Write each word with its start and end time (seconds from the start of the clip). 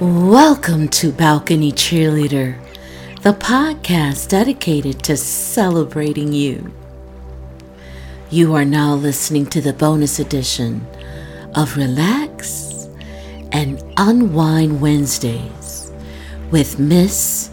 Welcome 0.00 0.86
to 0.90 1.10
Balcony 1.10 1.72
Cheerleader, 1.72 2.56
the 3.22 3.32
podcast 3.32 4.28
dedicated 4.28 5.02
to 5.02 5.16
celebrating 5.16 6.32
you. 6.32 6.72
You 8.30 8.54
are 8.54 8.64
now 8.64 8.94
listening 8.94 9.46
to 9.46 9.60
the 9.60 9.72
bonus 9.72 10.20
edition 10.20 10.86
of 11.56 11.76
Relax 11.76 12.86
and 13.50 13.82
Unwind 13.96 14.80
Wednesdays 14.80 15.90
with 16.52 16.78
Miss 16.78 17.50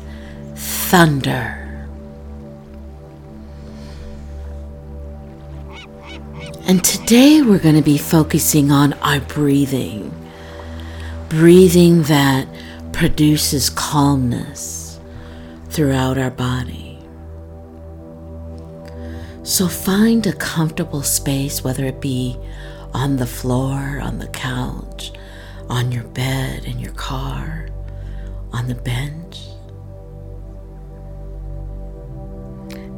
Thunder. 0.54 1.88
And 6.68 6.84
today 6.84 7.42
we're 7.42 7.58
going 7.58 7.74
to 7.74 7.82
be 7.82 7.98
focusing 7.98 8.72
on 8.72 8.94
our 9.02 9.20
breathing. 9.20 10.12
Breathing 11.38 12.04
that 12.04 12.48
produces 12.94 13.70
calmness 13.70 15.02
throughout 15.68 16.18
our 16.18 16.32
body. 16.32 16.98
So 19.44 19.68
find 19.68 20.26
a 20.26 20.32
comfortable 20.32 21.04
space, 21.04 21.62
whether 21.62 21.84
it 21.84 22.00
be 22.00 22.38
on 22.94 23.18
the 23.18 23.28
floor, 23.28 24.00
on 24.02 24.20
the 24.20 24.30
couch, 24.30 25.12
on 25.68 25.92
your 25.92 26.06
bed, 26.06 26.64
in 26.64 26.80
your 26.80 26.94
car, 26.94 27.68
on 28.54 28.70
the 28.70 28.76
bench. 28.76 29.42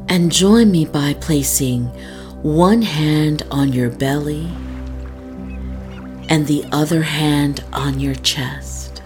And 0.08 0.30
join 0.30 0.70
me 0.70 0.84
by 0.84 1.14
placing 1.14 1.86
one 2.42 2.82
hand 2.82 3.42
on 3.50 3.72
your 3.72 3.90
belly 3.90 4.48
and 6.28 6.46
the 6.46 6.64
other 6.72 7.02
hand 7.02 7.64
on 7.72 7.98
your 7.98 8.14
chest. 8.16 9.02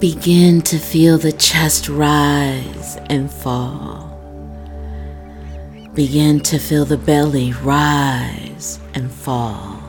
Begin 0.00 0.60
to 0.62 0.78
feel 0.78 1.16
the 1.16 1.32
chest 1.32 1.88
rise 1.88 2.96
and 3.08 3.30
fall. 3.30 4.10
Begin 5.94 6.40
to 6.40 6.58
feel 6.58 6.84
the 6.84 6.98
belly 6.98 7.52
rise 7.62 8.80
and 8.94 9.10
fall. 9.10 9.80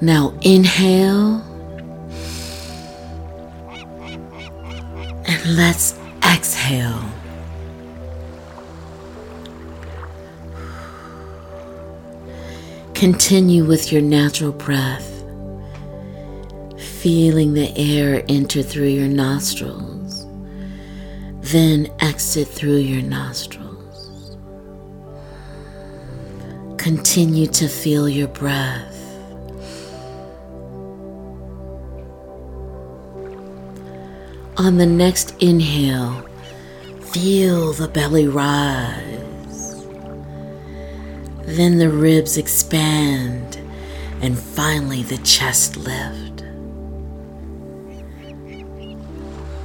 Now 0.00 0.36
inhale 0.42 1.40
and 5.26 5.56
let's 5.56 5.94
exhale. 6.22 7.02
Continue 12.94 13.64
with 13.64 13.90
your 13.90 14.00
natural 14.00 14.52
breath, 14.52 15.24
feeling 16.78 17.52
the 17.52 17.76
air 17.76 18.24
enter 18.28 18.62
through 18.62 18.86
your 18.86 19.08
nostrils, 19.08 20.24
then 21.40 21.92
exit 21.98 22.46
through 22.46 22.76
your 22.76 23.02
nostrils. 23.02 24.38
Continue 26.78 27.48
to 27.48 27.68
feel 27.68 28.08
your 28.08 28.28
breath. 28.28 28.96
On 34.56 34.78
the 34.78 34.86
next 34.86 35.34
inhale, 35.42 36.24
feel 37.00 37.72
the 37.72 37.88
belly 37.88 38.28
rise 38.28 39.23
then 41.46 41.78
the 41.78 41.88
ribs 41.90 42.36
expand, 42.36 43.56
and 44.20 44.38
finally 44.38 45.02
the 45.02 45.18
chest 45.18 45.76
lift. 45.76 46.44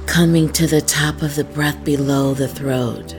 Coming 0.06 0.52
to 0.52 0.66
the 0.66 0.80
top 0.80 1.22
of 1.22 1.36
the 1.36 1.44
breath 1.44 1.82
below 1.84 2.34
the 2.34 2.48
throat. 2.48 3.14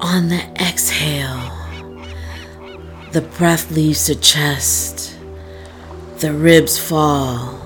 On 0.00 0.28
the 0.28 0.42
exhale, 0.60 1.50
the 3.12 3.20
breath 3.20 3.70
leaves 3.70 4.06
the 4.06 4.14
chest, 4.14 5.16
the 6.18 6.32
ribs 6.32 6.78
fall, 6.78 7.60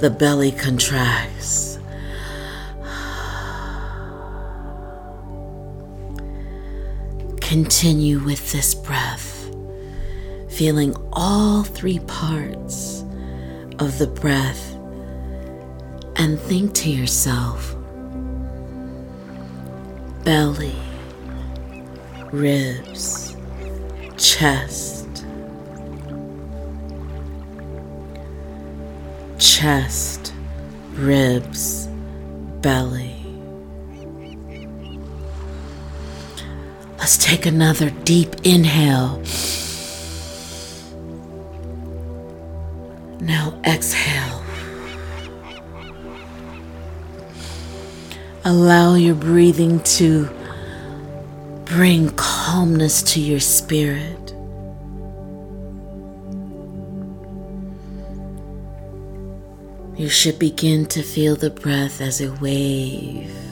the 0.00 0.10
belly 0.10 0.52
contracts. 0.52 1.69
Continue 7.50 8.20
with 8.20 8.52
this 8.52 8.76
breath, 8.76 9.52
feeling 10.48 10.94
all 11.12 11.64
three 11.64 11.98
parts 11.98 13.02
of 13.80 13.98
the 13.98 14.06
breath, 14.06 14.72
and 16.14 16.38
think 16.38 16.74
to 16.74 16.88
yourself 16.88 17.74
belly, 20.22 20.76
ribs, 22.30 23.36
chest, 24.16 25.24
chest, 29.40 30.32
ribs, 30.92 31.88
belly. 32.60 33.19
Let's 37.00 37.16
take 37.16 37.46
another 37.46 37.88
deep 38.04 38.36
inhale. 38.44 39.22
Now 43.20 43.58
exhale. 43.64 44.44
Allow 48.44 48.96
your 48.96 49.14
breathing 49.14 49.80
to 49.98 50.28
bring 51.64 52.10
calmness 52.16 53.02
to 53.14 53.20
your 53.20 53.40
spirit. 53.40 54.34
You 59.96 60.10
should 60.10 60.38
begin 60.38 60.84
to 60.86 61.02
feel 61.02 61.34
the 61.34 61.50
breath 61.50 62.02
as 62.02 62.20
a 62.20 62.30
wave 62.34 63.49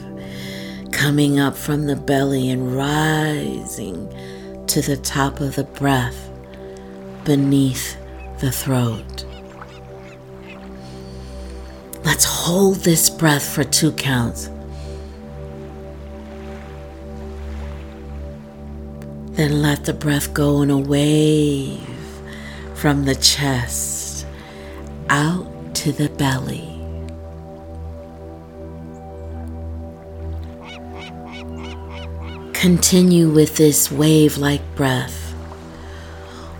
coming 0.99 1.39
up 1.39 1.55
from 1.55 1.85
the 1.85 1.95
belly 1.95 2.49
and 2.49 2.75
rising 2.75 4.13
to 4.67 4.81
the 4.81 4.97
top 4.97 5.39
of 5.39 5.55
the 5.55 5.63
breath 5.63 6.29
beneath 7.23 7.95
the 8.41 8.51
throat. 8.51 9.23
Let's 12.03 12.25
hold 12.25 12.83
this 12.83 13.09
breath 13.09 13.47
for 13.47 13.63
two 13.63 13.93
counts. 13.93 14.49
Then 19.37 19.61
let 19.61 19.85
the 19.85 19.93
breath 19.93 20.33
go 20.33 20.61
in 20.63 20.69
a 20.69 20.77
wave 20.77 21.79
from 22.75 23.05
the 23.05 23.15
chest 23.15 24.27
out 25.07 25.47
to 25.75 25.93
the 25.93 26.09
belly. 26.09 26.78
Continue 32.59 33.29
with 33.29 33.55
this 33.55 33.89
wave 33.89 34.37
like 34.37 34.75
breath, 34.75 35.33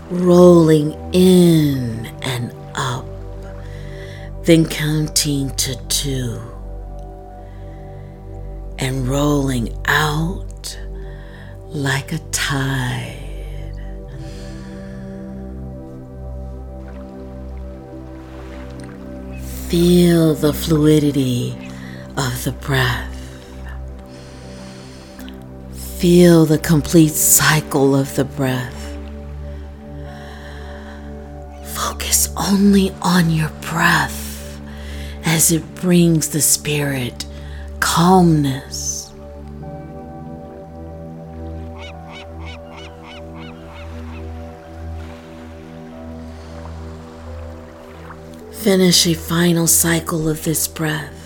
rolling 0.10 0.94
in 1.14 2.06
and 2.22 2.56
up, 2.74 3.06
then 4.46 4.66
counting 4.66 5.54
to 5.58 5.76
two, 5.90 6.40
and 8.78 9.10
rolling 9.10 9.78
out 9.88 10.80
like 11.68 12.14
a 12.14 12.20
tide. 12.32 13.18
Feel 19.68 20.34
the 20.34 20.54
fluidity 20.54 21.58
of 22.16 22.42
the 22.46 22.54
breath. 22.62 23.09
Feel 26.00 26.46
the 26.46 26.58
complete 26.58 27.12
cycle 27.12 27.94
of 27.94 28.16
the 28.16 28.24
breath. 28.24 28.98
Focus 31.76 32.30
only 32.38 32.94
on 33.02 33.30
your 33.30 33.50
breath 33.70 34.62
as 35.26 35.52
it 35.52 35.76
brings 35.76 36.30
the 36.30 36.40
spirit 36.40 37.26
calmness. 37.82 39.12
Finish 48.54 49.06
a 49.06 49.14
final 49.16 49.68
cycle 49.68 50.30
of 50.30 50.46
this 50.46 50.66
breath. 50.66 51.19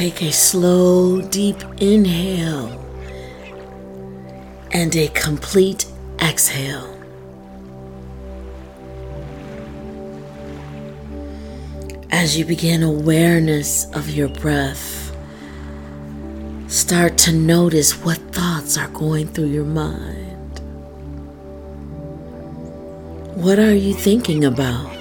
Take 0.00 0.22
a 0.22 0.32
slow, 0.32 1.20
deep 1.20 1.62
inhale 1.76 2.70
and 4.72 4.96
a 4.96 5.08
complete 5.08 5.84
exhale. 6.22 6.88
As 12.10 12.38
you 12.38 12.46
begin 12.46 12.82
awareness 12.82 13.92
of 13.92 14.08
your 14.08 14.28
breath, 14.28 15.14
start 16.68 17.18
to 17.18 17.32
notice 17.32 18.02
what 18.02 18.16
thoughts 18.32 18.78
are 18.78 18.88
going 18.88 19.26
through 19.26 19.50
your 19.50 19.66
mind. 19.66 20.60
What 23.34 23.58
are 23.58 23.74
you 23.74 23.92
thinking 23.92 24.46
about? 24.46 24.99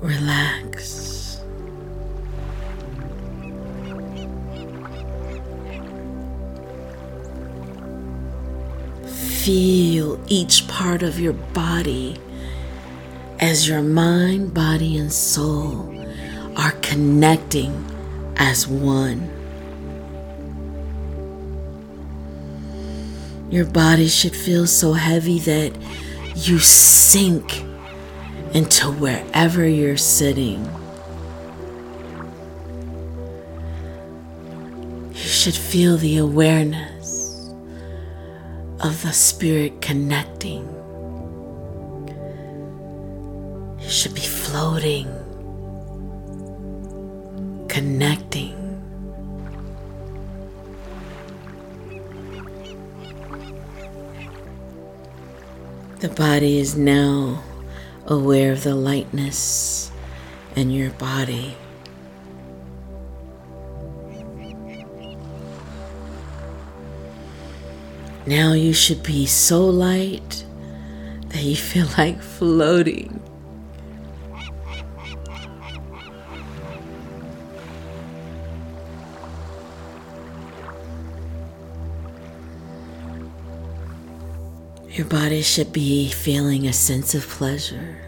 Relax. 0.00 1.42
Feel 9.44 10.20
each 10.28 10.68
part 10.68 11.02
of 11.02 11.18
your 11.18 11.32
body 11.32 12.16
as 13.40 13.68
your 13.68 13.82
mind, 13.82 14.54
body, 14.54 14.96
and 14.96 15.12
soul 15.12 15.94
are 16.56 16.72
connecting 16.82 17.72
as 18.36 18.68
one. 18.68 19.28
Your 23.50 23.64
body 23.64 24.08
should 24.08 24.36
feel 24.36 24.66
so 24.66 24.92
heavy 24.92 25.40
that 25.40 25.72
you 26.36 26.58
sink 26.58 27.64
into 28.54 28.90
wherever 28.90 29.66
you're 29.66 29.96
sitting. 29.96 30.64
You 35.12 35.14
should 35.14 35.54
feel 35.54 35.96
the 35.96 36.18
awareness 36.18 37.52
of 38.80 39.02
the 39.02 39.12
Spirit 39.12 39.80
connecting. 39.82 40.66
You 43.80 43.88
should 43.88 44.14
be 44.14 44.20
floating, 44.20 45.06
connecting. 47.68 48.54
The 56.00 56.08
body 56.10 56.58
is 56.58 56.76
now 56.76 57.42
aware 58.08 58.52
of 58.52 58.64
the 58.64 58.74
lightness 58.74 59.92
in 60.56 60.70
your 60.70 60.90
body. 60.92 61.54
Now 68.26 68.54
you 68.54 68.72
should 68.72 69.02
be 69.02 69.26
so 69.26 69.64
light 69.66 70.44
that 71.28 71.42
you 71.42 71.56
feel 71.56 71.86
like 71.98 72.20
floating. 72.22 73.22
Your 84.98 85.06
body 85.06 85.42
should 85.42 85.72
be 85.72 86.08
feeling 86.08 86.66
a 86.66 86.72
sense 86.72 87.14
of 87.14 87.22
pleasure. 87.28 87.98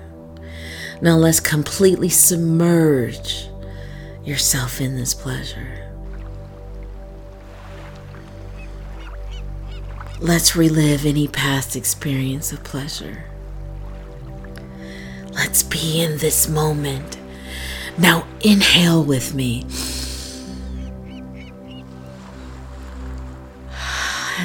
Now 1.00 1.14
let's 1.18 1.38
completely 1.38 2.08
submerge 2.08 3.46
yourself 4.24 4.80
in 4.80 4.96
this 4.96 5.14
pleasure. 5.14 5.88
Let's 10.18 10.56
relive 10.56 11.06
any 11.06 11.28
past 11.28 11.76
experience 11.76 12.50
of 12.50 12.64
pleasure. 12.64 13.24
Let's 15.32 15.62
be 15.62 16.02
in 16.02 16.18
this 16.18 16.48
moment. 16.48 17.18
Now 17.98 18.26
inhale 18.40 19.04
with 19.04 19.32
me. 19.32 19.64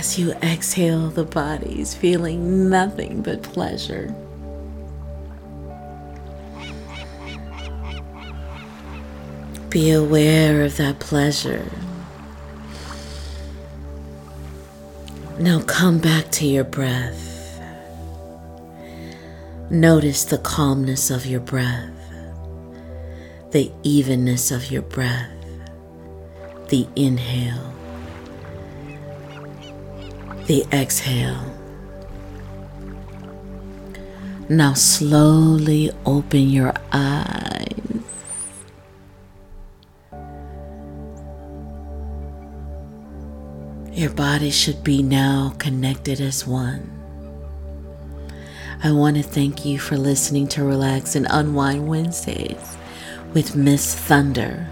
As 0.05 0.19
you 0.19 0.33
exhale, 0.33 1.09
the 1.09 1.23
body 1.23 1.81
is 1.81 1.95
feeling 1.95 2.69
nothing 2.69 3.23
but 3.23 3.41
pleasure. 3.41 4.13
Be 9.69 9.89
aware 9.89 10.63
of 10.63 10.77
that 10.77 10.99
pleasure. 10.99 11.65
Now 15.39 15.61
come 15.61 15.97
back 15.97 16.29
to 16.33 16.45
your 16.45 16.65
breath. 16.65 17.59
Notice 19.71 20.23
the 20.23 20.37
calmness 20.37 21.09
of 21.09 21.25
your 21.25 21.41
breath, 21.41 21.89
the 23.49 23.71
evenness 23.81 24.51
of 24.51 24.69
your 24.69 24.83
breath, 24.83 25.31
the 26.69 26.87
inhale 26.95 27.74
the 30.45 30.63
exhale. 30.71 31.51
Now 34.47 34.73
slowly 34.73 35.91
open 36.05 36.49
your 36.49 36.73
eyes. 36.91 37.71
Your 43.91 44.11
body 44.11 44.51
should 44.51 44.83
be 44.83 45.01
now 45.01 45.55
connected 45.57 46.21
as 46.21 46.45
one. 46.45 46.91
I 48.83 48.91
want 48.91 49.17
to 49.17 49.23
thank 49.23 49.65
you 49.65 49.79
for 49.79 49.97
listening 49.97 50.47
to 50.49 50.63
Relax 50.63 51.15
and 51.15 51.25
Unwind 51.29 51.87
Wednesdays 51.87 52.77
with 53.33 53.55
Miss 53.55 53.95
Thunder. 53.95 54.67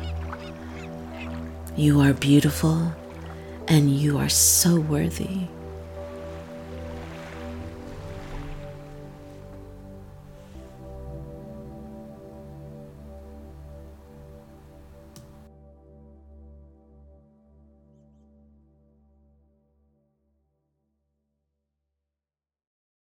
You 1.76 2.00
are 2.02 2.14
beautiful 2.14 2.94
and 3.68 3.90
you 3.90 4.20
are 4.20 4.30
so 4.30 4.80
worthy. 4.80 5.48